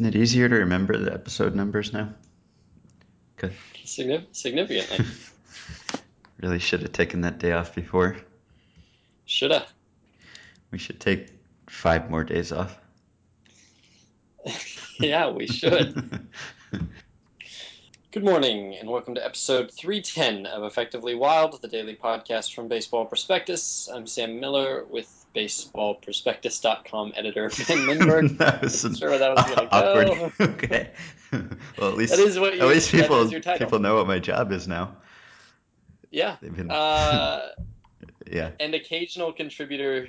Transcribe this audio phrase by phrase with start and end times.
[0.00, 2.14] Isn't it easier to remember the episode numbers now?
[3.36, 3.52] Good.
[3.84, 5.04] Signif- significantly.
[6.40, 8.16] Really should have taken that day off before.
[9.26, 9.66] Shoulda.
[10.70, 11.28] We should take
[11.68, 12.78] five more days off.
[15.00, 16.28] yeah, we should.
[18.12, 23.06] Good morning, and welcome to episode 310 of Effectively Wild, the daily podcast from Baseball
[23.06, 23.88] Prospectus.
[23.92, 28.28] I'm Sam Miller with baseballprospectus.com editor Ben Lindbergh.
[28.38, 30.32] that was Not sure that was going to awkward.
[30.38, 30.44] go.
[30.54, 30.90] okay.
[31.78, 33.64] well, at least That is what you, at least people is your title.
[33.66, 34.96] people know what my job is now.
[36.10, 36.36] Yeah.
[36.42, 37.50] They've been Uh,
[38.30, 38.50] yeah.
[38.58, 40.08] and occasional contributor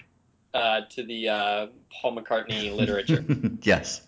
[0.56, 1.68] uh, to the uh,
[2.02, 3.24] Paul McCartney literature.
[3.62, 4.02] yes.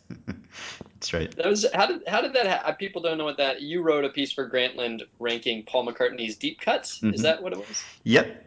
[1.04, 1.36] That's right.
[1.36, 2.76] That was how did how did that happen?
[2.76, 3.62] People don't know what that.
[3.62, 7.00] You wrote a piece for Grantland ranking Paul McCartney's deep cuts.
[7.00, 7.14] Mhm.
[7.14, 7.84] Is that what it was?
[8.06, 8.46] Yep.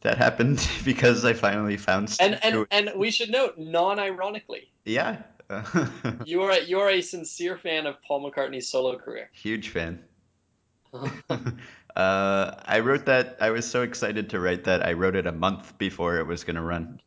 [0.00, 5.18] That happened because I finally found And and and we should note, non-ironically, Yeah.
[6.24, 9.28] you are you are a sincere fan of Paul McCartney's solo career.
[9.34, 10.02] Huge fan.
[10.94, 11.10] uh,
[11.94, 13.36] I wrote that.
[13.38, 14.86] I was so excited to write that.
[14.86, 17.02] I wrote it a month before it was going to run.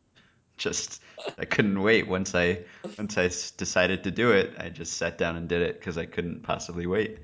[0.58, 1.02] Just
[1.38, 2.08] I couldn't wait.
[2.08, 2.60] Once I
[2.98, 6.06] once I decided to do it, I just sat down and did it because I
[6.06, 7.20] couldn't possibly wait.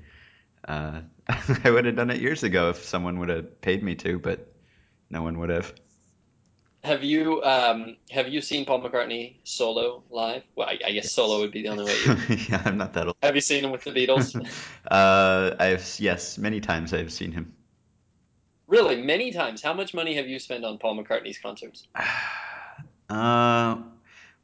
[0.66, 1.00] Uh,
[1.64, 4.52] I would have done it years ago if someone would have paid me to, but
[5.10, 5.72] no one would have.
[6.82, 10.42] have you um have you seen Paul McCartney solo live?
[10.56, 11.96] Well, I, I guess solo would be the only way.
[11.96, 12.16] You,
[12.48, 13.16] yeah, I'm not that old.
[13.22, 14.34] have you seen him with the Beatles?
[14.90, 17.54] uh, I've yes, many times I've seen him.
[18.66, 19.62] really, many times.
[19.62, 21.86] How much money have you spent on Paul McCartney's concerts?
[23.10, 23.82] Uh,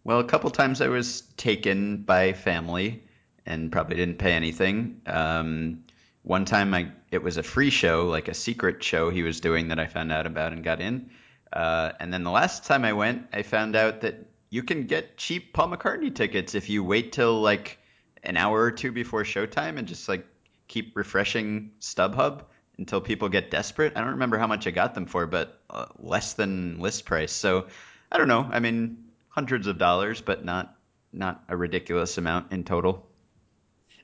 [0.03, 3.05] well, a couple times I was taken by family
[3.47, 5.01] and probably didn't pay anything.
[5.07, 5.85] Um,
[6.23, 9.69] one time I it was a free show, like a secret show he was doing
[9.69, 11.11] that I found out about and got in.
[11.53, 15.17] Uh, and then the last time I went, I found out that you can get
[15.17, 17.79] cheap Paul McCartney tickets if you wait till like
[18.25, 20.27] an hour or two before showtime and just like
[20.67, 22.43] keep refreshing StubHub
[22.79, 23.93] until people get desperate.
[23.97, 27.33] I don't remember how much I got them for, but uh, less than list price.
[27.33, 27.67] So
[28.13, 28.49] I don't know.
[28.51, 30.77] I mean, hundreds of dollars, but not
[31.13, 33.07] not a ridiculous amount in total.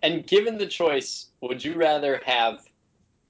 [0.02, 2.66] And given the choice, would you rather have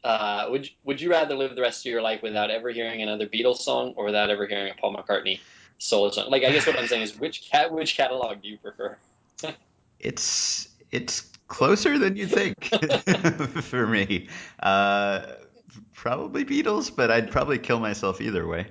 [0.05, 3.03] uh, would you, would you rather live the rest of your life without ever hearing
[3.03, 5.41] another Beatles song or without ever hearing a Paul McCartney
[5.79, 6.31] solo song?
[6.31, 8.97] Like, I guess what I'm saying is, which cat which catalog do you prefer?
[10.01, 12.65] It's it's closer than you think
[13.63, 14.29] for me.
[14.61, 15.35] Uh,
[15.95, 18.67] probably Beatles, but I'd probably kill myself either way.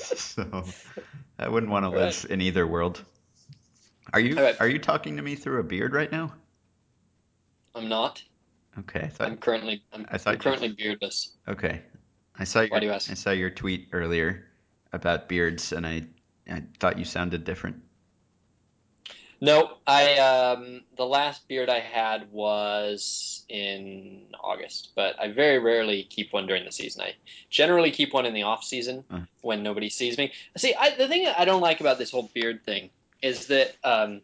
[0.16, 0.64] So
[1.38, 3.04] I wouldn't want to live in either world.
[4.12, 4.56] Are you right.
[4.60, 6.32] are you talking to me through a beard right now?
[7.74, 8.22] I'm not.
[8.78, 11.36] Okay, I thought I'm currently I'm, I thought I'm currently beardless.
[11.48, 11.82] Okay.
[12.38, 13.10] I saw your Why do you ask?
[13.10, 14.46] I saw your tweet earlier
[14.92, 16.06] about beards and I
[16.48, 17.76] I thought you sounded different.
[19.40, 26.04] No, I um the last beard I had was in August, but I very rarely
[26.04, 27.02] keep one during the season.
[27.02, 27.14] I
[27.50, 29.20] generally keep one in the off season Uh.
[29.42, 30.32] when nobody sees me.
[30.56, 32.90] See, I, the thing I don't like about this whole beard thing
[33.22, 34.20] is that um,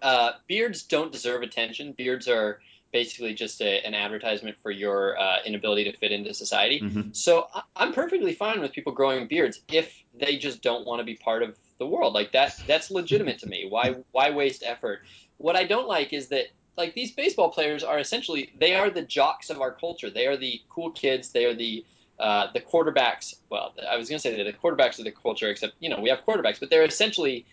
[0.00, 1.92] uh, beards don't deserve attention.
[1.92, 2.60] Beards are
[2.92, 6.80] basically just a, an advertisement for your uh, inability to fit into society.
[6.80, 7.14] Mhm.
[7.16, 11.04] So I- I'm perfectly fine with people growing beards if they just don't want to
[11.04, 12.12] be part of the world.
[12.14, 13.66] Like that, that's legitimate to me.
[13.68, 15.00] Why, why waste effort?
[15.38, 19.02] What I don't like is that like these baseball players are essentially they are the
[19.02, 20.10] jocks of our culture.
[20.10, 21.30] They are the cool kids.
[21.30, 21.84] They are the
[22.18, 23.34] uh, the quarterbacks.
[23.50, 26.00] Well, I was going to say that the quarterbacks of the culture, except you know
[26.00, 27.46] we have quarterbacks, but they're essentially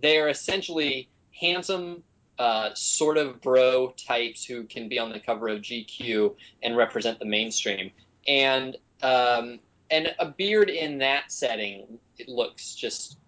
[0.00, 1.08] they are essentially
[1.38, 2.02] handsome,
[2.38, 7.18] uh, sort of bro types who can be on the cover of GQ and represent
[7.18, 7.90] the mainstream.
[8.26, 9.60] And um,
[9.90, 13.18] and a beard in that setting it looks just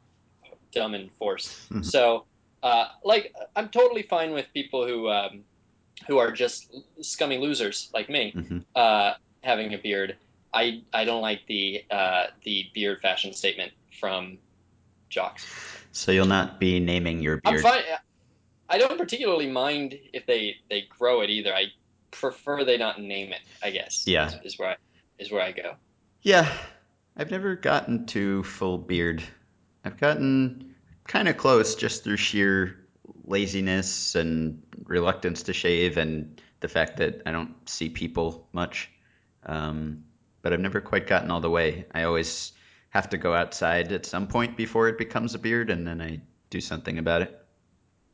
[0.72, 1.70] dumb and forced.
[1.70, 1.84] Mhm.
[1.84, 2.24] so
[2.66, 5.44] uh, like I'm totally fine with people who um,
[6.09, 8.65] who are just scummy losers like me Mhm.
[8.75, 10.16] uh, having a beard.
[10.53, 14.38] I I don't like the uh, the beard fashion statement from
[15.09, 15.47] jocks.
[15.93, 17.56] So you'll not be naming your beard.
[17.56, 17.84] I'm fine.
[18.69, 21.55] I don't particularly mind if they they grow it either.
[21.55, 21.67] I
[22.11, 23.43] prefer they not name it.
[23.62, 24.05] I guess.
[24.06, 24.26] Yeah.
[24.26, 24.76] is, is where I
[25.19, 25.76] is where I go.
[26.23, 26.52] Yeah,
[27.17, 29.23] I've never gotten to full beard.
[29.85, 30.75] I've gotten
[31.06, 32.87] kind of close just through sheer
[33.25, 38.91] laziness and reluctance to shave and the fact that I don't see people much.
[39.44, 40.05] Um,
[40.43, 41.87] but I've never quite gotten all the way.
[41.93, 42.53] I always
[42.91, 46.20] have to go outside at some point before it becomes a beard, and then I
[46.50, 47.38] do something about it.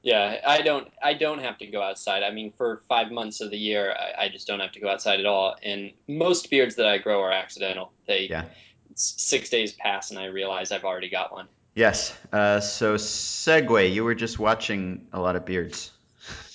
[0.02, 0.88] Yeah, I don't.
[1.02, 2.22] I don't have to go outside.
[2.22, 4.88] I mean, for five months of the year, I, I just don't have to go
[4.88, 5.54] outside at all.
[5.62, 7.92] And most beards that I grow are accidental.
[8.08, 8.46] They Yeah.
[8.94, 11.48] six days pass and I realize I've already got one.
[11.74, 12.16] Yes.
[12.32, 13.92] Uh, so segue.
[13.92, 15.90] You were just watching a lot of beards.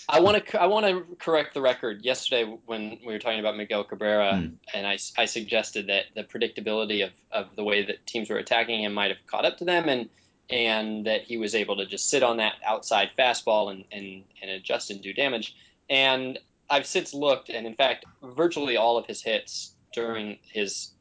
[0.10, 2.06] I want to I want to correct the record.
[2.06, 4.48] Yesterday, when we were talking about Miguel Cabrera, Hmm.
[4.74, 8.84] and I, I suggested that the predictability of, of the way that teams were attacking
[8.84, 10.10] him might have caught up to them, and
[10.50, 14.52] and that he was able to just sit on that outside fastball and and, and
[14.52, 15.56] adjust and do damage.
[15.90, 20.92] And I've since looked, and in fact, virtually all of his hits during his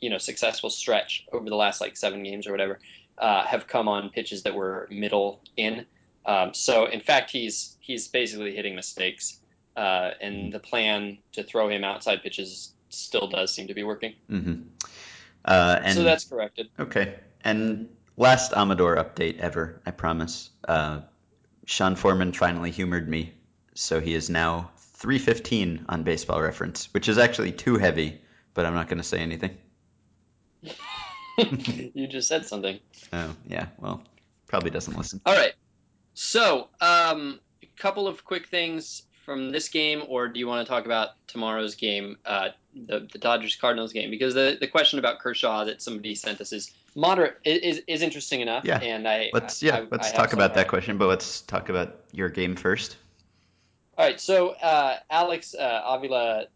[0.00, 2.78] you know successful stretch over the last like seven games or whatever
[3.20, 5.86] uh, have come on pitches that were middle in.
[6.26, 9.38] Um, so in fact, he's he's basically hitting mistakes,
[9.76, 14.14] uh, and the plan to throw him outside pitches still does seem to be working.
[14.30, 14.62] Mm-hmm.
[15.44, 16.68] Uh, and so that's corrected.
[16.78, 17.14] Okay.
[17.42, 20.50] And last Amador update ever, I promise.
[20.66, 21.00] Uh,
[21.66, 23.32] Sean Forman finally humored me,
[23.74, 28.20] so he is now 315 on Baseball Reference, which is actually too heavy,
[28.54, 29.56] but I'm not going to say anything.
[31.94, 32.78] you just said something.
[33.12, 34.02] Oh yeah, well,
[34.46, 35.20] probably doesn't listen.
[35.26, 35.52] All right.
[36.14, 40.70] So, um, a couple of quick things from this game, or do you want to
[40.70, 44.10] talk about tomorrow's game, uh, the the Dodgers Cardinals game?
[44.10, 48.40] Because the, the question about Kershaw that somebody sent us is moderate is is interesting
[48.40, 48.64] enough.
[48.64, 48.80] Yeah.
[48.80, 51.96] And I Let's yeah, I, let's I talk about that question, but let's talk about
[52.12, 52.96] your game first.
[53.96, 56.46] All right, so uh, Alex uh, Avila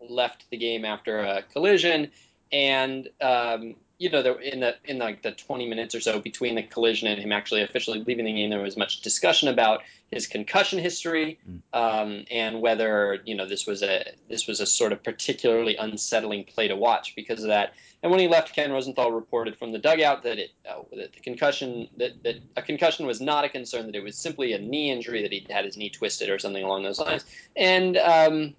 [0.00, 2.10] left the game after a collision,
[2.50, 6.54] and um, you know, there, in the in like the 20 minutes or so between
[6.54, 10.26] the collision and him actually officially leaving the game, there was much discussion about his
[10.26, 11.38] concussion history
[11.72, 16.44] um, and whether you know this was a this was a sort of particularly unsettling
[16.44, 17.72] play to watch because of that.
[18.02, 21.20] And when he left, Ken Rosenthal reported from the dugout that it uh, that the
[21.20, 24.90] concussion that, that a concussion was not a concern, that it was simply a knee
[24.90, 27.24] injury that he had his knee twisted or something along those lines.
[27.56, 28.54] And um,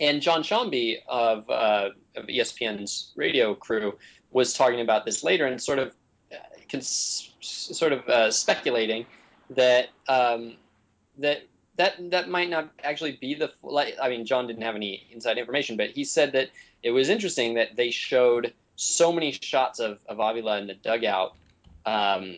[0.00, 3.94] and Jon Sciambi of, uh, of ESPN's radio crew
[4.30, 5.92] was talking about this later and sort of
[6.70, 9.06] cons- sort of uh, speculating
[9.50, 10.56] that um,
[11.18, 11.42] that
[11.76, 15.38] that that might not actually be the like I mean John didn't have any inside
[15.38, 16.50] information but he said that
[16.82, 21.34] it was interesting that they showed so many shots of, of Avila in the dugout
[21.86, 22.36] um,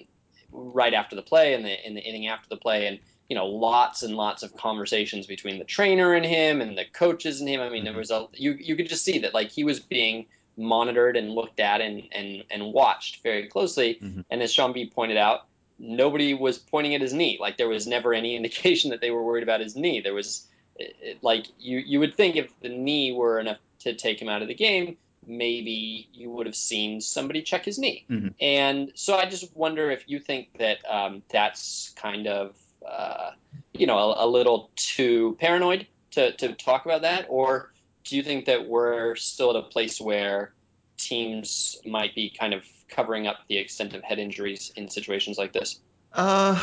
[0.52, 2.98] right after the play and the in the inning after the play and
[3.28, 7.40] you know lots and lots of conversations between the trainer and him and the coaches
[7.40, 7.60] and him.
[7.60, 10.26] I mean there was a you you could just see that like he was being
[10.56, 14.24] monitored and looked at and and, and watched very closely Mhm.
[14.30, 15.46] and as Sciambi pointed out
[15.78, 17.38] nobody was pointing at his knee.
[17.40, 20.00] Like there was never any indication that they were worried about his knee.
[20.00, 23.94] There was it, it- like you you would think if the knee were enough to
[23.94, 28.04] take him out of the game, maybe you would have seen somebody check his knee.
[28.10, 28.34] Mhm.
[28.40, 32.54] And so I just wonder if you think that um, that's kind of
[32.86, 33.30] uh,
[33.72, 37.69] you know a, a little too paranoid to to talk about that, or
[38.04, 40.52] do you think that we're still at a place where
[40.98, 45.52] teams might be kind of covering up the extent of head injuries in situations like
[45.52, 45.80] this?
[46.12, 46.58] Uh,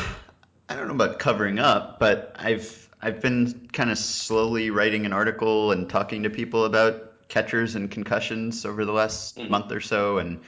[0.68, 5.12] I don't know about covering up, but I've I've been kind of slowly writing an
[5.12, 9.50] article and talking to people about catchers and concussions over the last Mhm.
[9.50, 10.40] month or so, and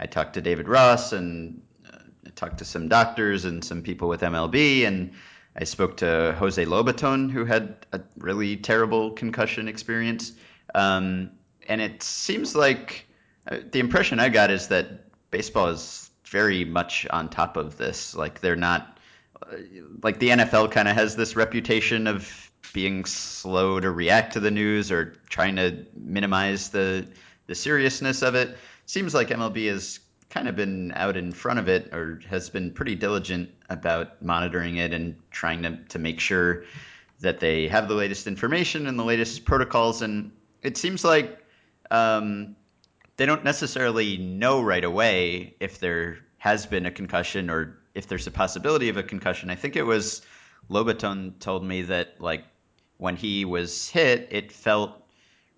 [0.00, 4.08] I talked to David Ross and uh, I talked to some doctors and some people
[4.08, 5.12] with MLB, and
[5.58, 10.32] I spoke to Jose Lobaton, who had a really terrible concussion experience,
[10.74, 11.30] um,
[11.66, 13.08] and it seems like
[13.50, 18.14] uh, the impression I got is that baseball is very much on top of this.
[18.14, 18.98] Like they're not
[19.42, 19.56] uh,
[20.02, 24.50] like the NFL kind of has this reputation of being slow to react to the
[24.50, 27.08] news or trying to minimize the
[27.46, 28.56] the seriousness of it.
[28.86, 29.98] Seems like MLB has
[30.30, 34.76] kind of been out in front of it or has been pretty diligent about monitoring
[34.76, 36.64] it and trying to, to make sure
[37.20, 40.02] that they have the latest information and the latest protocols.
[40.02, 40.30] And
[40.62, 41.42] it seems like
[41.90, 42.56] um,
[43.16, 48.26] they don't necessarily know right away if there has been a concussion or if there's
[48.26, 49.50] a possibility of a concussion.
[49.50, 50.22] I think it was
[50.70, 52.44] Lobaton told me that like
[52.98, 55.02] when he was hit, it felt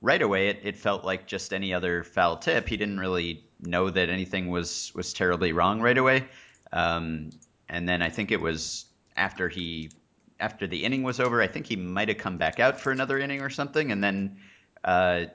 [0.01, 2.69] right away it, it felt like just any other foul tip.
[2.69, 6.27] He didn't really know that anything was was terribly wrong right away.
[6.73, 7.31] Um,
[7.69, 8.87] and then I think it was
[9.17, 9.91] after he
[10.39, 13.19] after the inning was over, I think he might have come back out for another
[13.19, 14.39] inning or something, and then
[14.85, 15.27] uh,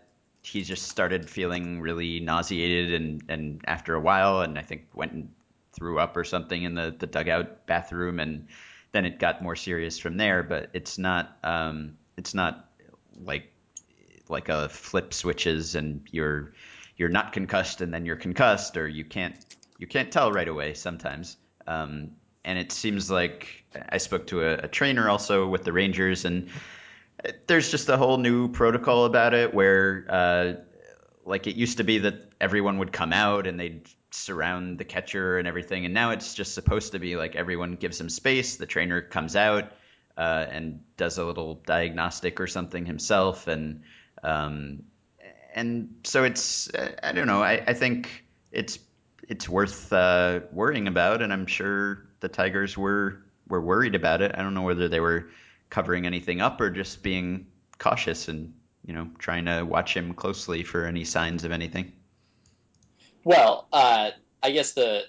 [0.45, 5.11] he just started feeling really nauseated and, and after a while and I think went
[5.11, 5.29] and
[5.73, 8.47] threw up or something in the, the dugout bathroom and
[8.91, 12.69] then it got more serious from there but it's not um, it's not
[13.23, 13.51] like
[14.29, 16.53] like a flip switches and you're
[16.95, 19.35] you're not concussed and then you're concussed or you can't
[19.77, 21.37] you can't tell right away sometimes
[21.67, 22.11] um,
[22.43, 26.49] and it seems like I spoke to a, a trainer also with the Rangers and
[27.47, 30.53] there's just a whole new protocol about it where uh,
[31.25, 35.37] like it used to be that everyone would come out and they'd surround the catcher
[35.37, 35.85] and everything.
[35.85, 38.57] And now it's just supposed to be like everyone gives him space.
[38.57, 39.71] The trainer comes out
[40.17, 43.81] uh, and does a little diagnostic or something himself, and
[44.23, 44.83] um,
[45.55, 46.69] and so it's
[47.01, 47.41] I don't know.
[47.41, 48.77] I, I think it's
[49.27, 54.33] it's worth uh, worrying about, and I'm sure the Tigers were were worried about it.
[54.35, 55.29] I don't know whether they were
[55.69, 57.47] covering anything up or just being
[57.79, 58.53] cautious and
[58.85, 61.93] you know trying to watch him closely for any signs of anything.
[63.23, 64.11] Well, uh,
[64.43, 65.03] I guess the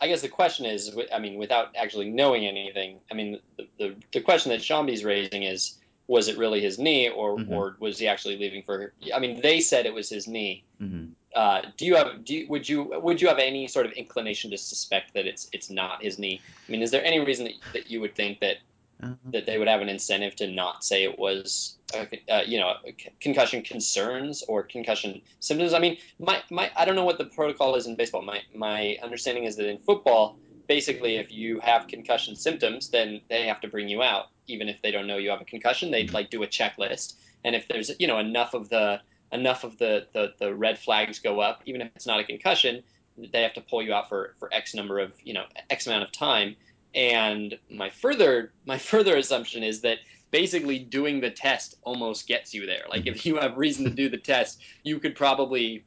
[0.00, 3.96] I guess the question is, I mean, without actually knowing anything, I mean, the the,
[4.12, 5.77] the question that Sciambi's raising is,
[6.08, 7.52] was it really his knee, or mm-hmm.
[7.52, 8.92] or was he actually leaving for?
[9.14, 10.64] I mean, they said it was his knee.
[10.82, 11.12] Mm-hmm.
[11.36, 14.50] Uh, do you have do you, would you would you have any sort of inclination
[14.50, 16.40] to suspect that it's it's not his knee?
[16.66, 18.56] I mean, is there any reason that, that you would think that
[19.02, 19.14] uh-huh.
[19.32, 22.74] that they would have an incentive to not say it was uh, uh, you know
[23.20, 25.74] concussion concerns or concussion symptoms?
[25.74, 28.22] I mean, my my I don't know what the protocol is in baseball.
[28.22, 33.46] My my understanding is that in football, basically, if you have concussion symptoms, then they
[33.46, 35.90] have to bring you out, even if they don't know you have a concussion.
[35.90, 36.14] They mm-hmm.
[36.14, 37.14] like do a checklist,
[37.44, 39.00] and if there's you know enough of the
[39.32, 42.82] enough of the, the, the red flags go up, even if it's not a concussion,
[43.32, 46.04] they have to pull you out for, for X number of, you know, X amount
[46.04, 46.56] of time.
[46.94, 49.98] And my further my further assumption is that
[50.30, 52.84] basically doing the test almost gets you there.
[52.88, 55.84] Like if you have reason to do the test, you could probably,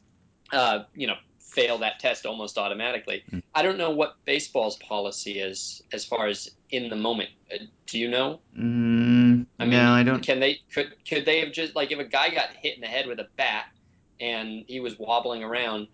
[0.52, 1.16] uh, you know,
[1.52, 3.24] fail that test almost automatically.
[3.32, 3.44] Mm.
[3.54, 7.30] I don't know what baseball's policy is as far as in the moment.
[7.54, 8.40] Uh, do you know?
[8.58, 10.24] Mm, I mean, no, I don't.
[10.24, 12.88] Can they could could they have just like if a guy got hit in the
[12.88, 13.66] head with a bat
[14.20, 15.88] and he was wobbling around,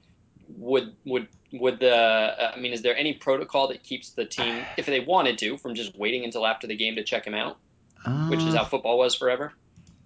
[0.57, 4.63] would would would the uh, I mean, is there any protocol that keeps the team,
[4.77, 7.57] if they wanted to, from just waiting until after the game to check him out,
[8.05, 9.53] uh, which is how uh, football was forever?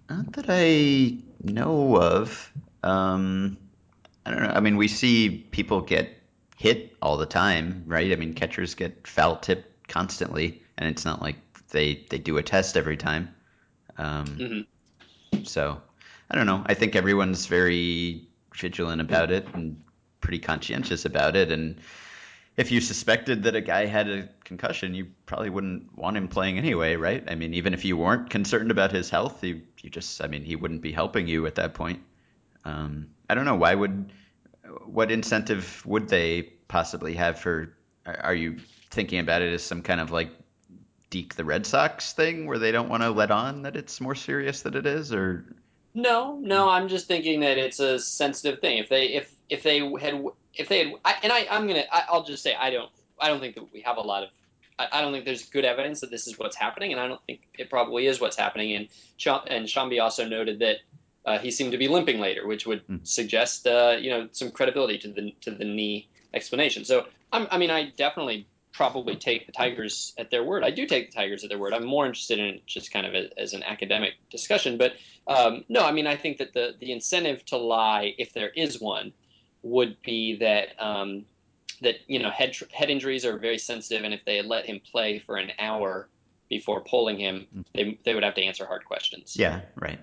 [0.08, 2.52] Not that I know of.
[2.82, 3.58] Um,
[4.24, 4.52] I don't know.
[4.54, 6.08] I mean, we see people get
[6.56, 8.12] hit all the time, right?
[8.12, 11.36] I mean, catchers get foul tipped constantly, and it's not like
[11.70, 13.34] they they do a test every time.
[13.98, 15.44] Um, mm-hmm.
[15.44, 15.80] So
[16.30, 16.62] I don't know.
[16.64, 19.82] I think everyone's very vigilant about it and
[20.20, 21.50] pretty conscientious about it.
[21.50, 21.80] And
[22.56, 26.58] if you suspected that a guy had a concussion, you probably wouldn't want him playing
[26.58, 27.24] anyway, right?
[27.28, 30.44] I mean, even if you weren't concerned about his health, you you just I mean,
[30.44, 32.00] he wouldn't be helping you at that point.
[32.64, 34.12] Um, I don't know why would
[34.84, 37.74] what incentive would they possibly have for?
[38.04, 38.58] Are you
[38.90, 40.30] thinking about it as some kind of like
[41.08, 44.14] Deke the Red Sox thing where they don't want to let on that it's more
[44.14, 45.46] serious than it is, or?
[45.94, 48.76] No, no, I'm just thinking that it's a sensitive thing.
[48.76, 50.22] If they if if they had
[50.52, 53.28] if they had I, and I I'm gonna I, I'll just say I don't I
[53.28, 54.28] don't think that we have a lot of
[54.78, 57.42] I, don't think there's good evidence that this is what's happening, and I don't think
[57.56, 58.74] it probably is what's happening.
[58.74, 58.88] And
[59.48, 60.78] and Sciambi also noted that
[61.24, 63.06] uh, he seemed to be limping later, which would mm.
[63.06, 66.84] suggest uh, you know some credibility to the to the knee explanation.
[66.84, 70.64] So I'm, i mean, I definitely probably take the Tigers at their word.
[70.64, 71.74] I do take the Tigers at their word.
[71.74, 74.78] I'm more interested in just kind of a, as an academic discussion.
[74.78, 74.94] But
[75.26, 78.80] um, no, I mean, I think that the the incentive to lie, if there is
[78.80, 79.12] one,
[79.62, 80.80] would be that.
[80.82, 81.24] Um,
[81.80, 85.18] that you know head head injuries are very sensitive, and if they let him play
[85.18, 86.08] for an hour
[86.48, 87.62] before pulling him, hmm.
[87.74, 89.36] they they would have to answer hard questions.
[89.36, 89.98] Yeah, right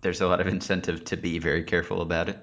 [0.00, 2.42] there's a lot of incentive to be very careful about it.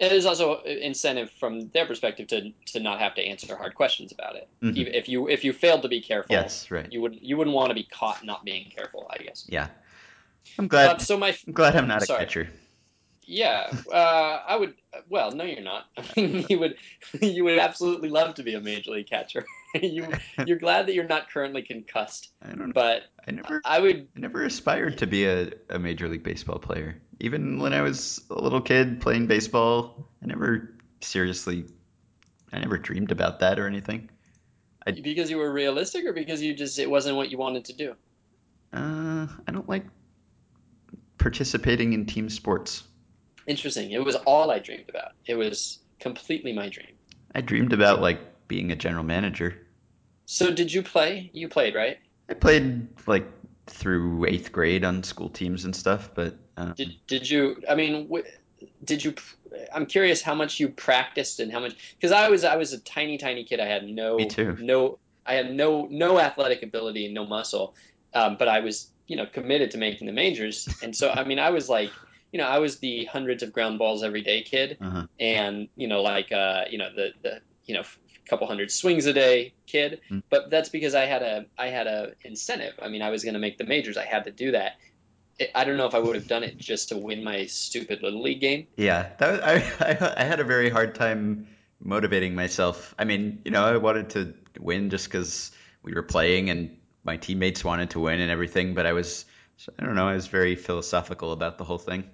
[0.00, 4.12] And there's also incentive from their perspective to to not have to answer hard questions
[4.12, 4.48] about it.
[4.62, 4.94] Mm-hmm.
[4.94, 6.90] If you if you failed to be careful, yes, right.
[6.92, 9.10] you would you wouldn't want to be caught not being careful.
[9.10, 9.44] I guess.
[9.48, 9.66] Yeah,
[10.56, 10.96] I'm glad.
[10.96, 12.22] Uh, so my I'm glad I'm not sorry.
[12.22, 12.48] a catcher.
[13.24, 14.74] Yeah, uh, I would.
[15.08, 15.86] Well, no, you're not.
[15.96, 16.76] I mean, you would
[17.20, 19.44] you would absolutely love to be a major league catcher.
[19.82, 20.06] you
[20.46, 22.32] you're glad that you're not currently concussed.
[22.42, 22.72] I don't.
[22.72, 23.60] But I never.
[23.64, 24.08] I would.
[24.16, 27.00] I never aspired to be a, a major league baseball player.
[27.20, 31.66] Even when I was a little kid playing baseball, I never seriously.
[32.52, 34.08] I never dreamed about that or anything.
[34.86, 37.72] I, because you were realistic, or because you just it wasn't what you wanted to
[37.74, 37.94] do.
[38.72, 39.84] Uh, I don't like
[41.18, 42.84] participating in team sports.
[43.46, 43.90] Interesting.
[43.92, 45.12] It was all I dreamed about.
[45.26, 46.94] It was completely my dream.
[47.34, 49.66] I dreamed about like being a general manager.
[50.26, 51.30] So did you play?
[51.32, 51.98] You played, right?
[52.28, 53.26] I played like
[53.66, 57.62] through eighth grade on school teams and stuff, but um, did did you?
[57.68, 58.10] I mean,
[58.84, 59.14] did you?
[59.72, 62.78] I'm curious how much you practiced and how much because I was I was a
[62.80, 63.60] tiny tiny kid.
[63.60, 64.56] I had no Me too.
[64.60, 67.74] no I had no no athletic ability and no muscle,
[68.14, 71.38] um, but I was you know committed to making the majors, and so I mean
[71.38, 71.90] I was like
[72.32, 75.06] you know, I was the hundreds of ground balls every day kid, uh-huh.
[75.18, 77.82] and you know, like uh, you know, the the you know,
[78.28, 80.00] couple hundred swings a day kid.
[80.10, 80.22] Mm.
[80.30, 82.74] But that's because I had a I had a incentive.
[82.80, 83.96] I mean, I was going to make the majors.
[83.96, 84.76] I had to do that.
[85.38, 88.02] It, I don't know if I would have done it just to win my stupid
[88.02, 88.66] little league game.
[88.76, 89.40] Yeah, that was,
[89.80, 91.48] I, I I had a very hard time
[91.80, 92.94] motivating myself.
[92.98, 97.16] I mean, you know, I wanted to win just because we were playing and my
[97.16, 99.24] teammates wanted to win and everything, but I was,
[99.78, 102.04] I don't know, I was very philosophical about the whole thing.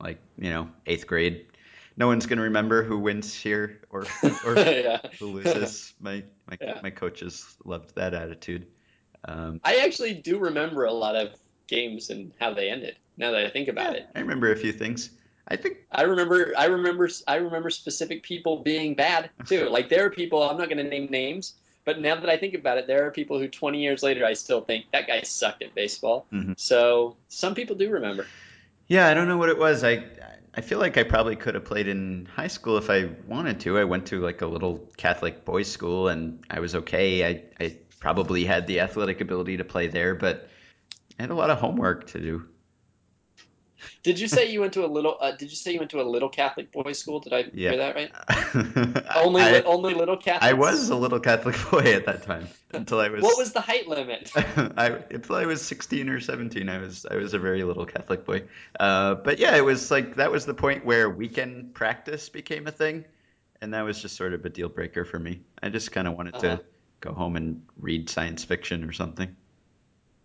[0.00, 1.46] Like, you know, eighth grade,
[1.96, 4.04] no one's going to remember who wins here or,
[4.46, 5.00] or yeah.
[5.18, 5.94] who loses.
[6.00, 6.80] My, my, Yeah.
[6.82, 8.66] my coaches loved that attitude.
[9.24, 11.30] Um, I actually do remember a lot of
[11.68, 12.96] games and how they ended.
[13.16, 15.10] Now that I think about yeah, it, I remember a few things.
[15.48, 19.68] I think I remember, I remember, I remember specific people being bad too.
[19.68, 22.54] Like there are people I'm not going to name names, but now that I think
[22.54, 25.62] about it, there are people who 20 years later I still think that guy sucked
[25.62, 26.26] at baseball.
[26.32, 26.58] Mhm.
[26.58, 28.26] So some people do remember.
[28.88, 29.84] Yeah, I don't know what it was.
[29.84, 33.60] I I feel like I probably could have played in high school if I wanted
[33.60, 33.78] to.
[33.78, 37.26] I went to like a little Catholic boys' school and I was okay.
[37.26, 40.48] I, I probably had the athletic ability to play there, but
[41.18, 42.46] I had a lot of homework to do.
[44.02, 45.16] Did you say you went to a little?
[45.20, 47.20] Uh, did you say you went to a little Catholic boys' school?
[47.20, 47.70] Did I Yeah.
[47.70, 48.10] hear that right?
[49.16, 50.42] Only, I, only little Catholic.
[50.42, 53.60] I was a little Catholic boy at that time until I was What was the
[53.60, 54.30] height limit?
[54.36, 58.24] I until I was 16 or 17, I was I was a very little Catholic
[58.24, 58.44] boy.
[58.78, 62.72] Uh, but yeah, it was like that was the point where weekend practice became a
[62.72, 63.04] thing,
[63.60, 65.40] and that was just sort of a deal breaker for me.
[65.62, 66.56] I just kind of wanted Uh-huh.
[66.58, 66.64] to
[67.00, 69.36] go home and read science fiction or something.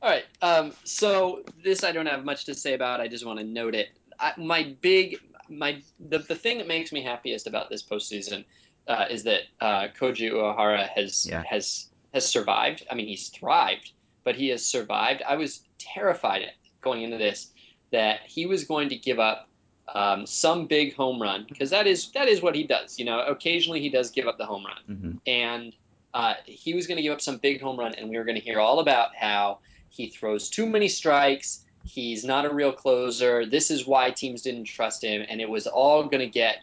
[0.08, 0.26] All right.
[0.42, 3.02] Um, so this I don't have much to say about.
[3.02, 3.90] I just want to note it.
[4.22, 5.18] I, my big,
[5.50, 8.46] my the, the thing that makes me happiest about this postseason
[8.88, 11.44] uh, is that uh, Koji Uehara has Yeah.
[11.50, 12.86] has has survived.
[12.90, 13.92] I mean, he's thrived,
[14.24, 15.24] but he has survived.
[15.28, 16.44] I was terrified
[16.82, 17.52] going into this
[17.92, 19.50] that he was going to give up
[19.94, 22.98] um, some big home run because that is that is what he does.
[22.98, 25.74] You know, occasionally he does give up the home run hmm and
[26.14, 28.38] uh, he was going to give up some big home run, and we were going
[28.38, 29.60] to hear all about how
[29.90, 31.64] he throws too many strikes.
[31.84, 33.46] He's not a real closer.
[33.46, 36.58] This is why teams didn't trust him, and it was all going to get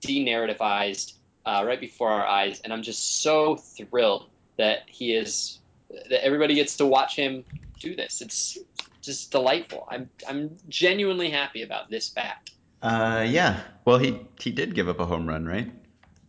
[0.00, 2.60] de-narrativized uh, right before our eyes.
[2.60, 5.58] And I'm just so thrilled that he is
[5.88, 7.44] that everybody gets to watch him
[7.80, 8.20] do this.
[8.20, 8.58] It's
[9.02, 9.86] just delightful.
[9.90, 12.52] I'm I'm genuinely happy about this fact.
[12.82, 13.60] Uh, yeah.
[13.84, 15.70] Well, he he did give up a home run, right?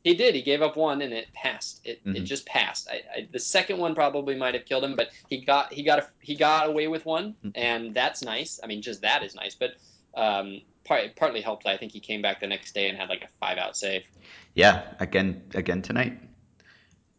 [0.03, 0.33] He did.
[0.33, 1.81] He gave up one, and it passed.
[1.85, 2.25] It, it Mhm.
[2.25, 2.89] just passed.
[2.89, 5.99] I, I, the second one probably might have killed him, but he got he got
[5.99, 7.51] a, he got away with one, Mhm.
[7.55, 8.59] and that's nice.
[8.63, 9.53] I mean, just that is nice.
[9.55, 9.71] But
[10.15, 11.67] um, part, partly helped.
[11.67, 14.03] I think he came back the next day and had like a five out save,
[14.55, 14.81] Yeah.
[14.99, 16.17] Again, again tonight.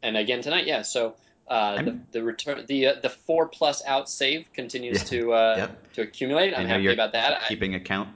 [0.02, 0.82] and again tonight, yeah.
[0.82, 1.14] So
[1.48, 5.20] uh, the the return the uh, the four plus out save continues Yeah.
[5.20, 5.92] to uh, Yep.
[5.94, 6.52] to accumulate.
[6.54, 7.42] I I'm happy about that.
[7.42, 8.08] I, Keeping account.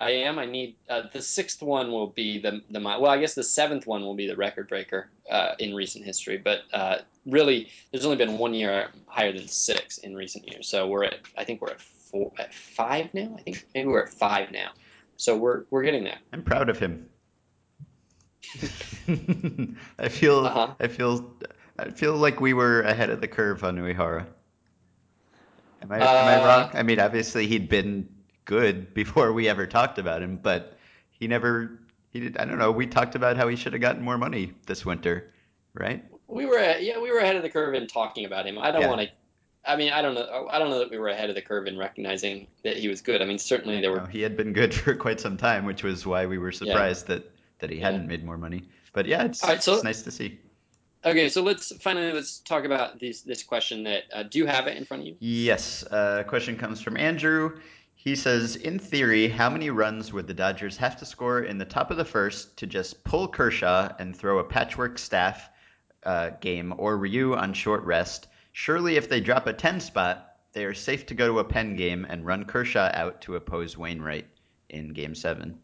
[0.00, 0.38] I am.
[0.38, 3.86] I need uh, the sixth one will be the the well, I guess the seventh
[3.86, 6.38] one will be the record breaker uh, in recent history.
[6.38, 10.66] But uh, really, there's only been one year higher than six in recent years.
[10.68, 13.34] So we're at I think we're at four at five now.
[13.38, 14.70] I think maybe we're at five now.
[15.16, 16.18] So we're we're getting there.
[16.32, 17.06] I'm proud of him.
[19.98, 20.74] I feel Uh-huh.
[20.80, 21.34] I feel
[21.78, 24.26] I feel like we were ahead of the curve on Uehara.
[25.82, 26.70] Am I am I Uh, wrong?
[26.74, 28.08] I mean, obviously he'd been
[28.50, 30.76] good before we ever talked about him, but
[31.10, 31.78] he never
[32.10, 34.52] he did I don't know, we talked about how he should have gotten more money
[34.66, 35.32] this winter,
[35.74, 36.04] right?
[36.26, 38.58] We were yeah we were ahead of the curve in talking about him.
[38.58, 38.88] I don't Yeah.
[38.88, 39.08] want to.
[39.62, 40.48] I mean, I don't know.
[40.50, 43.02] I don't know that we were ahead of the curve in recognizing that he was
[43.02, 43.20] good.
[43.20, 44.08] I mean, certainly there No, were.
[44.08, 47.30] he had been good for quite some time, which was why we were surprised that
[47.60, 47.86] that he Yeah.
[47.90, 48.62] hadn't made more money.
[48.92, 50.40] But yeah, it's, right, so- it's nice to see.
[51.04, 53.84] Okay, so let's finally let's talk about this this question.
[53.84, 55.16] That uh, do you have it in front of you?
[55.20, 55.82] Yes.
[55.90, 57.58] A question comes from Andrew.
[58.02, 61.66] He says, in theory, how many runs would the Dodgers have to score in the
[61.66, 65.50] top of the first to just pull Kershaw and throw a patchwork staff
[66.04, 68.28] uh, game or Ryu on short rest?
[68.52, 71.76] Surely, if they drop a 10 spot, they are safe to go to a pen
[71.76, 74.26] game and run Kershaw out to oppose Wainwright
[74.70, 75.58] in Game Seven.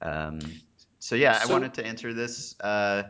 [0.00, 0.40] Um,
[1.00, 2.58] so yeah, I wanted to answer this.
[2.60, 3.02] Uh,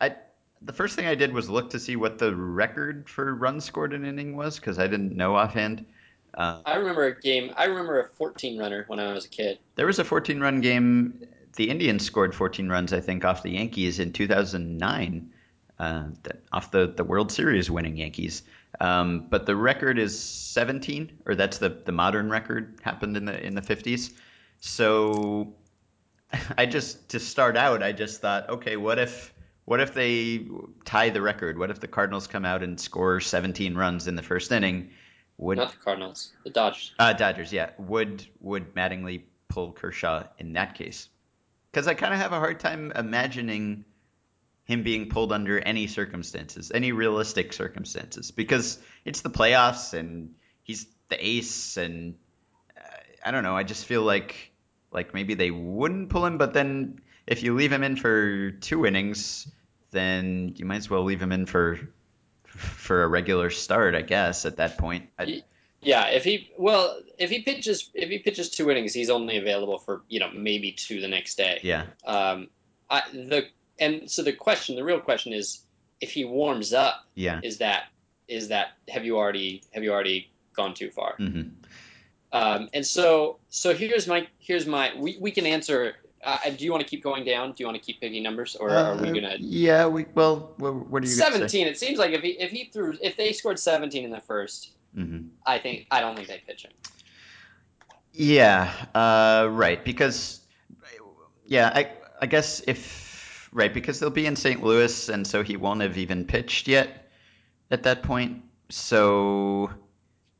[0.00, 0.16] I
[0.62, 3.92] the first thing I did was look to see what the record for runs scored
[3.92, 5.86] in an inning was because I didn't know offhand.
[6.38, 7.52] Uh, I remember a game.
[7.56, 9.58] I remember a 14 runner when I was a kid.
[9.74, 11.26] there was a 14 run game.
[11.56, 15.32] The Indians scored 14 runs, I think, off the Yankees in 2009,
[15.80, 18.44] uh, that, off the, the World Series winning Yankees.
[18.80, 23.44] Um, but the record is 17, or that's the, the modern record, happened in the
[23.44, 24.12] in the 50s.
[24.60, 25.54] So
[26.56, 30.46] I just to start out, I just thought, okay, what if what if they
[30.84, 31.58] tie the record?
[31.58, 34.90] What if the Cardinals come out and score 17 runs in the first inning?
[35.38, 36.92] Would Not the Cardinals, the Dodgers.
[36.98, 37.70] uh, Dodgers, yeah.
[37.78, 41.08] Would would Mattingly pull Kershaw in that case?
[41.70, 43.84] Because I kind of have a hard time imagining
[44.64, 50.86] him being pulled under any circumstances, any realistic circumstances, because it's the playoffs and he's
[51.08, 52.16] the ace, and
[52.76, 52.80] uh,
[53.24, 53.56] I don't know.
[53.56, 54.50] I just feel like
[54.90, 58.86] like maybe they wouldn't pull him, but then if you leave him in for two
[58.86, 59.46] innings,
[59.90, 61.78] then you might as well leave him in for
[62.58, 64.44] for a regular start, I guess.
[64.44, 65.42] At that point, I,
[65.80, 69.78] Yeah, if he well, if he pitches if he pitches two innings, he's only available
[69.78, 71.60] for you know maybe two the next day.
[71.62, 72.48] yeah, Um,
[72.90, 73.46] I, the
[73.78, 75.60] and so the question, the real question is,
[76.00, 77.40] if he warms up, yeah.
[77.42, 77.84] is that
[78.26, 81.14] is that have you already have you already gone too far?
[81.16, 81.42] hmm
[82.32, 85.94] Um, and so so here's my here's my we, we can answer.
[86.24, 87.50] Uh, do you want to keep going down?
[87.50, 90.52] Do you want to keep picking numbers, or are we Uh, gonna Yeah, we well,
[90.58, 91.66] what, are you seventeen?
[91.66, 94.72] It seems like if he if he threw if they scored seventeen in the first,
[94.94, 96.72] hmm I think I don't think they pitch him.
[98.12, 99.84] Yeah, uh, right.
[99.84, 100.40] Because,
[101.46, 104.62] yeah, I I guess if right because they'll be in St.
[104.62, 107.10] Louis, and so he won't have even pitched yet
[107.70, 108.42] at that point.
[108.70, 109.70] So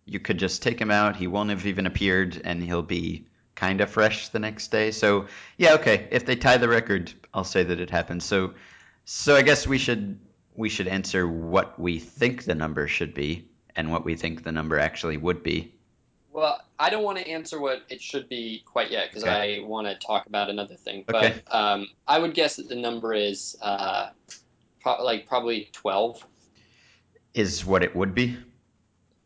[0.06, 1.16] you could just take him out.
[1.16, 3.26] He won't have even appeared, and he'll be
[3.58, 4.92] kind of fresh the next day.
[4.92, 6.06] So yeah, okay.
[6.12, 8.22] If they tie the record, I'll say that it happened.
[8.22, 8.54] So
[9.04, 10.18] so I guess we should
[10.54, 14.52] we should answer what we think the number should be and what we think the
[14.52, 15.72] number actually would be.
[16.32, 19.60] Well, I don't want to answer what it should be quite yet because Okay.
[19.60, 21.04] I want to talk about another thing.
[21.08, 21.34] Okay.
[21.44, 24.10] But um, I would guess that the number is uh,
[24.80, 26.24] pro- like probably twelve
[27.34, 28.36] Is what it would be.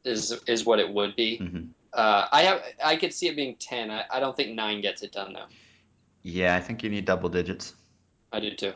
[0.04, 1.36] is is what it would be.
[1.36, 1.60] hmm
[1.92, 3.90] Uh, I have I could see it being ten.
[3.90, 5.46] I, I don't think nine gets it done though.
[6.22, 7.74] Yeah, I think you need double digits.
[8.32, 8.72] I do too.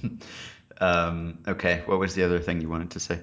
[0.80, 3.20] um, okay, what was the other thing you wanted to say?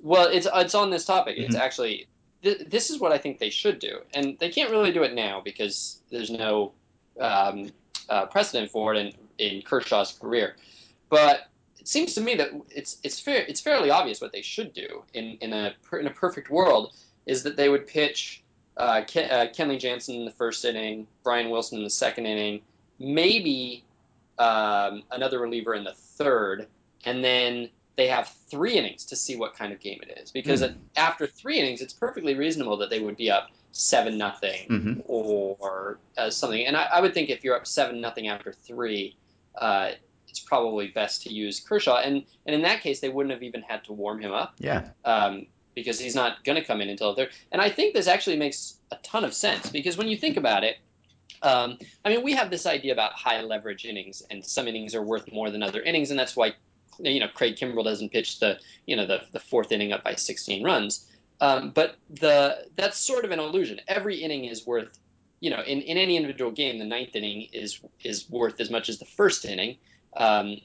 [0.00, 1.36] Well, it's it's on this topic.
[1.38, 1.60] It's Mhm.
[1.60, 2.08] actually
[2.42, 5.14] th- this is what I think they should do, and they can't really do it
[5.14, 6.72] now because there's no
[7.20, 7.70] um,
[8.08, 10.56] uh, precedent for it in, in Kershaw's career.
[11.08, 14.72] But it seems to me that it's it's fair it's fairly obvious what they should
[14.72, 16.94] do in in a in a perfect world
[17.26, 18.41] is that they would pitch
[18.76, 22.62] uh, Ken, uh, Kenley Jansen in the first inning, Brian Wilson in the second inning,
[22.98, 23.84] maybe
[24.38, 26.66] um, another reliever in the third,
[27.04, 30.30] and then they have three innings to see what kind of game it is.
[30.30, 30.76] Because Hmm.
[30.96, 35.98] after three innings, it's perfectly reasonable that they would be up seven nothing hmm or
[36.16, 36.66] uh, something.
[36.66, 39.16] And I, I would think if you're up seven nothing after three,
[39.58, 39.92] uh,
[40.28, 41.98] it's probably best to use Kershaw.
[41.98, 44.88] And and in that case, they wouldn't have even had to warm him up Yeah.
[45.04, 47.32] um, because he's not going to come in until the third.
[47.50, 50.64] And I think this actually makes a ton of sense because when you think about
[50.64, 50.76] it,
[51.42, 55.02] um, I mean, we have this idea about high leverage innings, and some innings are
[55.02, 56.54] worth more than other innings, and that's why
[56.98, 60.14] you know Craig Kimbrel doesn't pitch the you know the the fourth inning up by
[60.14, 61.08] 16 runs.
[61.40, 63.80] Um, but the that's sort of an illusion.
[63.88, 64.98] Every inning is worth
[65.40, 68.88] you know in, in any individual game, the ninth inning is is worth as much
[68.88, 69.76] as the first inning.
[70.16, 70.58] Um,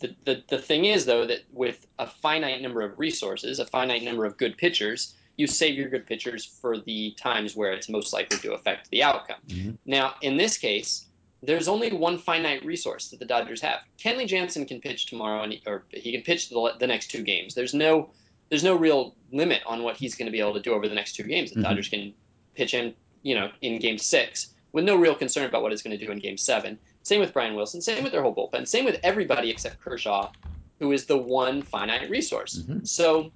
[0.00, 4.02] the, the, the thing is though that with a finite number of resources, a finite
[4.02, 8.12] number of good pitchers, you save your good pitchers for the times where it's most
[8.12, 9.38] likely to affect the outcome.
[9.48, 9.78] Mhm.
[9.86, 11.06] Now, in this case,
[11.42, 13.80] there's only one finite resource that the Dodgers have.
[13.98, 17.22] Kenley Jansen can pitch tomorrow, and he, or he can pitch the, the next two
[17.22, 17.54] games.
[17.54, 18.10] There's no
[18.48, 20.94] there's no real limit on what he's going to be able to do over the
[20.94, 21.50] next two games.
[21.52, 21.64] The Mhm.
[21.64, 22.14] Dodgers can
[22.54, 25.96] pitch him, you know, in Game Six with no real concern about what he's going
[25.96, 26.78] to do in Game Seven.
[27.08, 27.80] Same with Brian Wilson.
[27.80, 28.68] Same with their whole bullpen.
[28.68, 30.30] Same with everybody except Kershaw,
[30.78, 32.58] who is the one finite resource.
[32.58, 32.86] Mhm.
[32.86, 33.32] So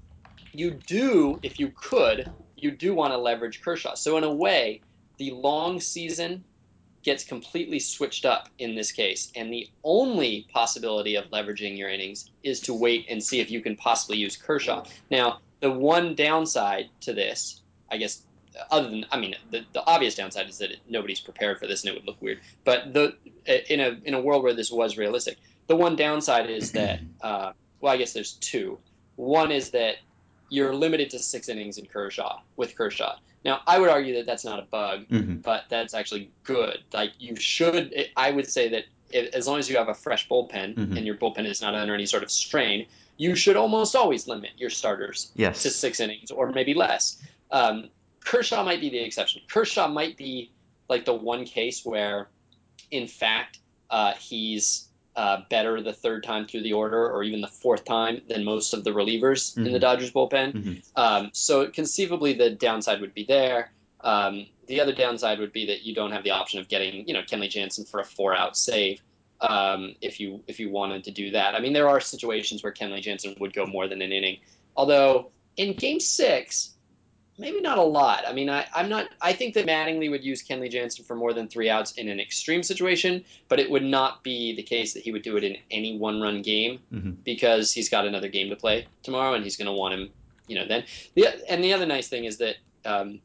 [0.53, 3.95] you do, if you could, you do want to leverage Kershaw.
[3.95, 4.83] So in a way,
[5.17, 6.45] the long season
[7.03, 12.31] gets completely switched up in this case, and the only possibility of leveraging your innings
[12.43, 14.85] is to wait and see if you can possibly use Kershaw.
[15.11, 18.27] Now, the one downside to this, I guess,
[18.71, 21.83] other than I mean, the, the obvious downside is that it, nobody's prepared for this
[21.85, 22.41] and it would look weird.
[22.65, 23.17] But the
[23.69, 25.37] in a in a world where this was realistic,
[25.67, 28.79] the one downside is that uh, well, I guess there's two.
[29.17, 29.97] One is that
[30.49, 33.17] you're limited to six innings in Kershaw with Kershaw.
[33.45, 36.79] Now, I would argue that that's not a bug, hmm but that's actually good.
[36.93, 40.29] Like you should, I would say that it, as long as you have a fresh
[40.29, 40.97] bullpen Mhm.
[40.97, 42.87] and your bullpen is not under any sort of strain,
[43.17, 47.21] you should almost always limit your starters to six innings or maybe less.
[47.51, 47.91] Um,
[48.25, 49.43] Kershaw might be the exception.
[49.51, 50.53] Kershaw might be
[50.89, 52.29] like the one case where,
[52.91, 53.59] in fact,
[53.91, 58.23] uh, he's uh, better the third time through the order or even the fourth time
[58.29, 59.81] than most of the relievers in the Mhm.
[59.81, 60.53] Dodgers bullpen.
[60.53, 60.83] Mhm.
[60.97, 63.73] Um, so conceivably, the downside would be there.
[64.01, 67.13] Um, the other downside would be that you don't have the option of getting, you
[67.13, 69.03] know, Kenley Jansen for a four-out save
[69.43, 71.55] um, if you if you wanted to do that.
[71.55, 74.39] I mean, there are situations where Kenley Jansen would go more than an inning,
[74.77, 76.75] although in Game Six,
[77.39, 78.25] maybe not a lot.
[78.27, 79.09] I mean, I, I'm not.
[79.21, 82.21] I think that Mattingly would use Kenley Jansen for more than three outs in an
[82.21, 85.57] extreme situation, but it would not be the case that he would do it in
[85.71, 87.17] any one-run game Mhm.
[87.25, 90.11] because he's got another game to play tomorrow, and he's going to want him,
[90.47, 90.67] you know.
[90.67, 93.21] Then the and the other nice thing is that um,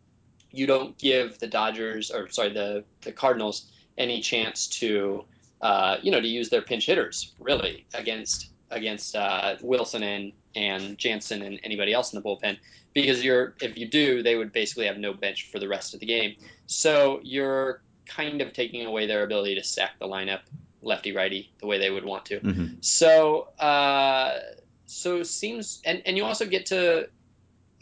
[0.51, 3.65] you don't give the Dodgers or sorry the the Cardinals
[3.97, 5.25] any chance to
[5.59, 10.97] uh, you know, to use their pinch hitters really against against uh, Wilson and and
[10.97, 12.57] Jansen and anybody else in the bullpen
[12.93, 15.99] because you're if you do they would basically have no bench for the rest of
[15.99, 16.35] the game.
[16.65, 20.41] So you're kind of taking away their ability to sack the lineup
[20.81, 22.39] lefty righty the way they would want to.
[22.39, 22.65] Mm-hmm.
[22.81, 24.39] So uh,
[24.85, 27.09] so seems and and you also get to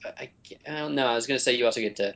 [0.06, 0.30] I,
[0.67, 2.15] I don't know I was gonna say you also get to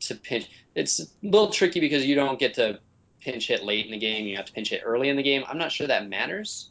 [0.00, 0.50] to pinch.
[0.74, 2.80] It's a little tricky because you don't get to
[3.20, 4.26] pinch hit late in the game.
[4.26, 5.44] You have to pinch hit early in the game.
[5.46, 6.70] I'm not sure that matters.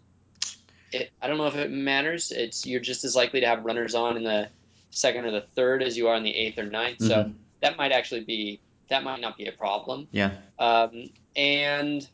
[0.91, 2.31] It, I don't know if it matters.
[2.31, 4.49] It's you're just as likely to have runners on in the
[4.89, 7.01] second or the third as you are in the eighth or ninth.
[7.01, 7.35] So Mhm.
[7.61, 10.09] that might actually be that might not be a problem.
[10.11, 10.31] Yeah.
[10.59, 12.05] Um, and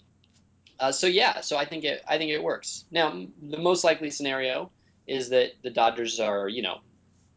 [0.80, 2.86] uh, so yeah, so I think it I think it works.
[2.92, 4.72] Now the most likely scenario
[5.08, 6.80] is that the Dodgers are you know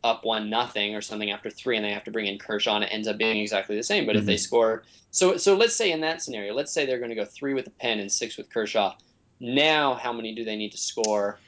[0.03, 2.85] up one nothing or something after three, and they have to bring in Kershaw, and
[2.85, 4.07] it ends up being exactly the same.
[4.07, 7.11] But if they score, so so let's say in that scenario, let's say they're going
[7.11, 8.94] to go three with the pen and six with Kershaw.
[9.40, 11.38] Now, how many do they need to score?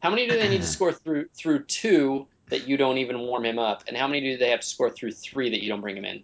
[0.00, 3.44] How many do they need to score through through two that you don't even warm
[3.44, 5.80] him up, and how many do they have to score through three that you don't
[5.80, 6.22] bring him in?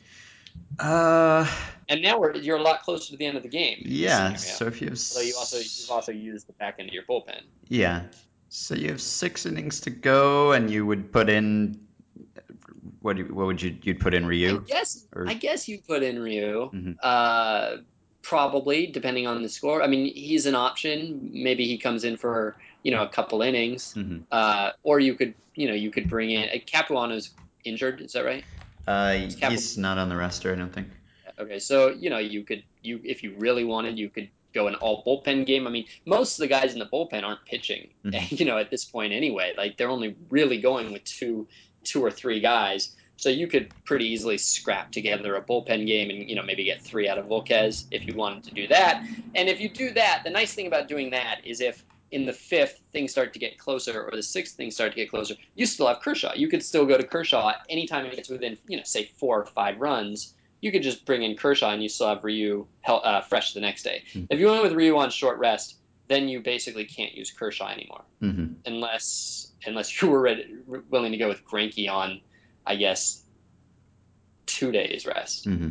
[0.79, 1.47] Uh,
[1.89, 3.79] And now we're you're a lot closer to the end of the game.
[3.85, 4.35] yeah.
[4.35, 7.05] So if you have So you also you've also used the back end of your
[7.05, 7.43] bullpen.
[7.69, 8.03] Yeah.
[8.49, 11.79] So you have six innings to go, and you would put in
[13.01, 13.19] what?
[13.31, 13.77] What would you?
[13.83, 14.65] You'd put in I Ryu.
[14.67, 16.71] guess Or- I guess you put in Ryu.
[16.73, 16.97] Mhm.
[17.03, 17.77] Uh,
[18.29, 19.83] probably depending on the score.
[19.83, 21.31] I mean, he's an option.
[21.33, 25.35] Maybe he comes in for you know a couple innings, hmm uh, or you could
[25.55, 27.31] you know you could bring in uh, Capuano's
[27.65, 28.03] injured.
[28.03, 28.45] Is that right?
[28.87, 30.89] Uh, Cap- he's not on the roster, I don't think.
[31.39, 34.75] Okay, so you know you could you if you really wanted you could go an
[34.75, 35.67] all bullpen game.
[35.67, 37.89] I mean, most of the guys in the bullpen aren't pitching.
[38.05, 38.31] Mhm.
[38.39, 41.49] You know, at this point anyway, like they're only really going with two
[41.85, 42.95] two or three guys.
[43.19, 46.81] So you could pretty easily scrap together a bullpen game and you know maybe get
[46.81, 49.05] three out of Volquez if you wanted to do that.
[49.35, 52.33] And if you do that, the nice thing about doing that is if in the
[52.33, 55.67] fifth things start to get closer or the sixth things start to get closer, you
[55.67, 56.33] still have Kershaw.
[56.35, 59.47] You could still go to Kershaw anytime it gets within you know say four or
[59.47, 63.53] five runs you could just bring in Kershaw and you still have Ryu uh, fresh
[63.53, 64.03] the next day.
[64.13, 64.25] Hmm.
[64.31, 65.77] If you went with Ryu on short rest,
[66.09, 70.57] then you basically can't use Kershaw anymore hmm unless unless you were ready,
[70.89, 72.21] willing to go with Greinke on,
[72.69, 73.23] I guess,
[74.47, 75.69] two days rest hmm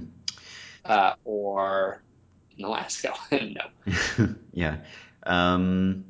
[0.87, 2.01] uh, or
[2.59, 3.13] Nolasco.
[3.87, 4.35] no.
[4.53, 4.77] yeah.
[5.23, 6.05] Um,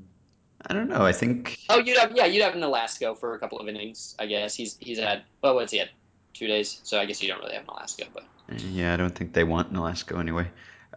[0.65, 1.06] I don't know.
[1.06, 1.58] I think.
[1.69, 4.15] Oh, you'd have yeah, you'd have Nolasco for a couple of innings.
[4.19, 5.89] I guess he's he's had well, what's he had?
[6.34, 6.80] Two days.
[6.84, 8.23] So I guess you don't really have an Alaska, but
[8.60, 10.50] Yeah, I don't think they want Nolasco anyway.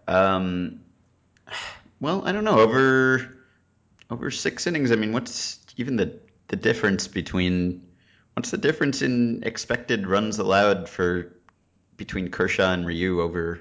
[0.07, 0.81] Um,
[2.01, 2.59] well, I don't know.
[2.59, 3.37] Over
[4.11, 7.87] over six innings, I mean, what's even the the difference between
[8.35, 11.37] what's the difference in expected runs allowed for
[11.97, 13.61] between Kershaw and Ryu over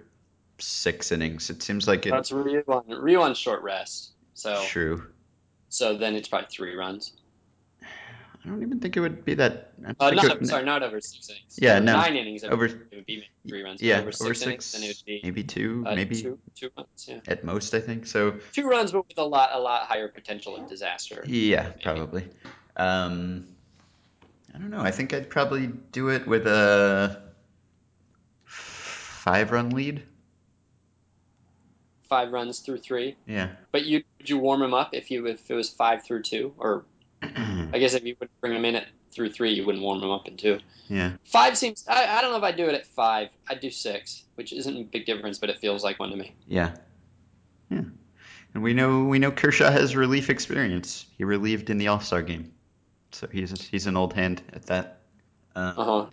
[0.58, 1.50] six innings?
[1.50, 2.12] It seems like it.
[2.12, 4.12] that's Ryu on Ryu on short rest.
[4.34, 5.08] So True.
[5.70, 7.14] so then it's probably three runs.
[7.82, 9.74] I don't even think it would be that.
[10.00, 11.58] Uh, not, it- sorry, not over six innings.
[11.60, 11.94] Yeah, Over no.
[11.98, 12.46] nine innings.
[12.46, 13.82] Over- it would be three runs.
[13.82, 16.88] Yeah, over six, innings, then it would be maybe two, uh, maybe two, two runs.
[17.10, 17.74] Yeah, at most.
[17.74, 18.40] I think so.
[18.54, 21.22] two runs, but with a lot, a lot higher potential of disaster.
[21.28, 22.30] Yeah, probably.
[22.78, 23.46] Um,
[24.54, 24.82] I don't know.
[24.82, 27.22] I think I'd probably do it with a
[28.46, 30.04] five-run lead.
[32.08, 33.50] Five runs through three, Yeah.
[33.72, 36.54] but you would you warm him up if you if it was five through two,
[36.58, 36.84] or
[37.22, 40.10] I guess if you would bring him in at through three, you wouldn't warm him
[40.10, 40.60] up in two.
[40.88, 41.14] yeah.
[41.26, 41.86] Five seems.
[41.88, 43.30] I, I don't know if I'd do it at five.
[43.48, 46.34] I'd do six, which isn't a big difference, but it feels like one to me.
[46.48, 46.76] Yeah.
[47.70, 47.82] Yeah.
[48.56, 51.06] And we know we know Kershaw has relief experience.
[51.20, 52.52] He relieved in the All-Star game,
[53.12, 55.02] so he's he's an old hand at that.
[55.56, 56.06] Uh, Uh huh.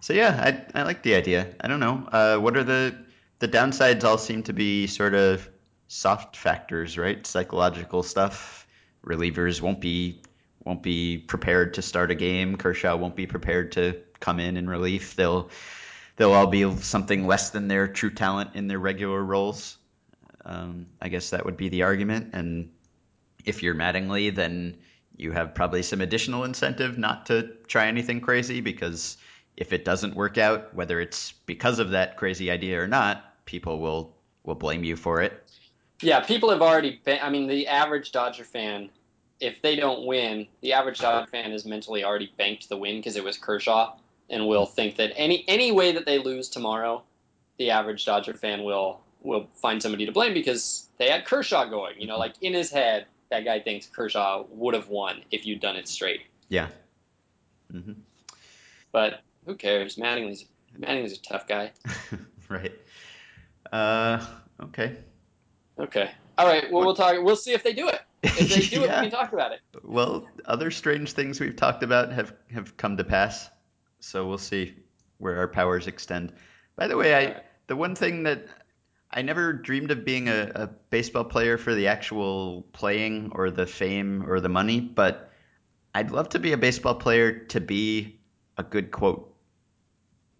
[0.00, 1.54] So yeah, I I like the idea.
[1.60, 2.08] I don't know.
[2.10, 2.94] Uh, what are the
[3.38, 4.04] the downsides?
[4.04, 5.48] All seem to be sort of
[5.88, 7.26] soft factors, right?
[7.26, 8.66] Psychological stuff.
[9.04, 10.22] Relievers won't be
[10.64, 12.56] won't be prepared to start a game.
[12.56, 15.16] Kershaw won't be prepared to come in in relief.
[15.16, 15.50] They'll
[16.16, 19.76] they'll all be something less than their true talent in their regular roles.
[20.44, 22.30] Um, I guess that would be the argument.
[22.34, 22.70] And
[23.44, 24.78] if you're Mattingly, then
[25.16, 29.16] you have probably some additional incentive not to try anything crazy because
[29.56, 33.78] if it doesn't work out, whether it's because of that crazy idea or not, people
[33.78, 35.42] will will blame you for it.
[36.02, 37.18] Yeah, people have already been.
[37.22, 38.90] I mean, the average Dodger fan,
[39.40, 43.16] if they don't win, the average Dodger fan has mentally already banked the win because
[43.16, 43.96] it was Kershaw,
[44.28, 47.02] and will think that any any way that they lose tomorrow,
[47.58, 52.00] the average Dodger fan will will find somebody to blame because they had Kershaw going.
[52.00, 55.60] You know, like in his head, that guy thinks Kershaw would have won if you'd
[55.60, 56.22] done it straight.
[56.48, 56.68] Yeah.
[57.70, 57.92] hmm
[58.92, 59.96] But who cares?
[59.96, 60.46] Mattingly's
[60.78, 61.72] Mattingly's a tough guy.
[62.48, 62.72] right.
[63.72, 64.24] Uh,
[64.62, 64.96] okay.
[65.78, 66.10] Okay.
[66.38, 66.70] All right.
[66.70, 67.16] Well, we'll talk.
[67.22, 68.00] We'll see if they do it.
[68.22, 69.60] If they do it, we can talk about it.
[69.82, 73.50] Well, other strange things we've talked about have have come to pass,
[74.00, 74.74] so we'll see
[75.18, 76.32] where our powers extend.
[76.76, 78.46] By the way, I the one thing that
[79.14, 83.64] I never dreamed of being a, a baseball player for the actual playing or the
[83.64, 85.30] fame or the money, but
[85.94, 88.18] I'd love to be a baseball player to be
[88.58, 89.32] a good quote.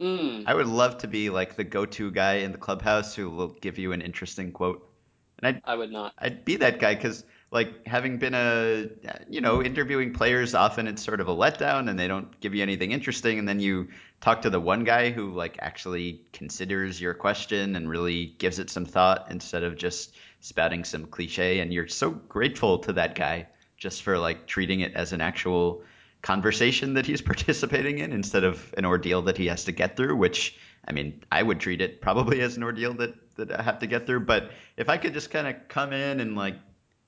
[0.01, 3.49] Mm, I would love to be like the go-to guy in the clubhouse who will
[3.49, 4.91] give you an interesting quote.
[5.39, 6.13] And I'd I would not.
[6.19, 7.25] I'd be that guy because,
[7.55, 8.89] like, having been a,
[9.31, 12.65] you know, interviewing players, often it's sort of a letdown and they don't give you
[12.65, 13.39] anything interesting.
[13.39, 13.89] And then you
[14.21, 18.71] talk to the one guy who, like, actually considers your question and really gives it
[18.71, 21.61] some thought instead of just spouting some cliche.
[21.61, 25.85] And you're so grateful to that guy just for, like, treating it as an actual
[26.23, 30.17] conversation that he's participating in instead of an ordeal that he has to get through,
[30.17, 33.79] which I mean, I would treat it probably as an ordeal that, that I have
[33.79, 34.21] to get through.
[34.21, 36.57] But if I could just kind of come in and like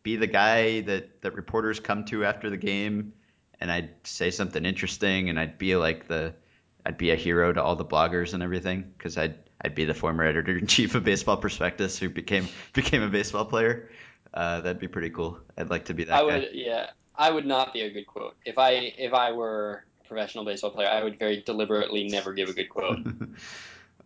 [0.07, 3.13] be the guy that, that reporters come to after the game
[3.61, 6.33] and I'd say something interesting and I'd be like the
[6.85, 9.95] I'd be a hero to all the bloggers and everything because I'd I'd be the
[9.95, 13.91] former editor in chief of Baseball Prospectus who became became a baseball player.
[14.33, 15.41] Uh, that'd be pretty cool.
[15.59, 16.25] I'd like to be that I guy.
[16.39, 16.49] would.
[16.53, 16.91] Yeah.
[17.17, 18.37] I would not be a good quote.
[18.45, 22.49] If I if I were a professional baseball player, I would very deliberately never give
[22.49, 22.99] a good quote.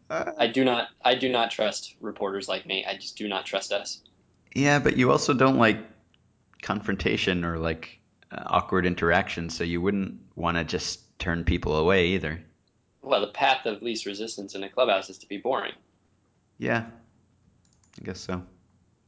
[0.09, 0.89] Uh, I do not.
[1.05, 2.87] I do not trust reporters like me.
[2.87, 4.01] I just do not trust us.
[4.55, 5.79] Yeah, but you also don't like
[6.63, 7.99] confrontation or like
[8.33, 12.43] uh, awkward interaction, so you wouldn't want to just turn people away either.
[13.03, 15.73] Well, the path of least resistance in a clubhouse is to be boring.
[16.59, 16.85] Yeah,
[18.01, 18.43] I guess so.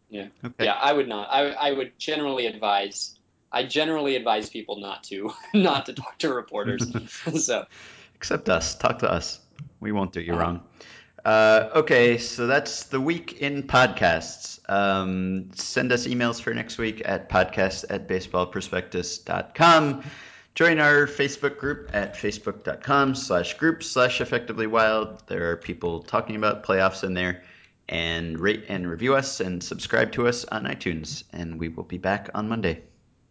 [0.08, 0.28] Yeah.
[0.44, 0.64] Okay.
[0.64, 1.28] Yeah, I would not.
[1.30, 3.18] I I would generally advise.
[3.50, 6.86] I generally advise people not to not to talk to reporters.
[7.44, 7.66] so
[8.14, 8.74] Except us.
[8.76, 9.40] Talk to us.
[9.80, 10.42] We won't do you Uh-huh.
[10.42, 10.62] wrong.
[11.24, 14.58] Uh, okay, so that's the week in podcasts.
[14.68, 20.04] Um, send us emails for next week at podcast at baseballprospectus.com.
[20.54, 25.22] Join our Facebook group at facebook.com slash group slash effectively wild.
[25.26, 27.42] There are people talking about playoffs in there.
[27.88, 31.24] And rate and review us and subscribe to us on iTunes.
[31.32, 32.82] And we will be back on Monday.